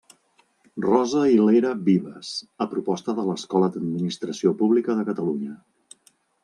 Rosa 0.85 1.25
llera 1.41 1.73
Vives, 1.91 2.31
a 2.65 2.69
proposta 2.73 3.17
de 3.21 3.29
l'Escola 3.29 3.71
d'Administració 3.77 4.59
Pública 4.63 5.01
de 5.03 5.11
Catalunya. 5.13 5.59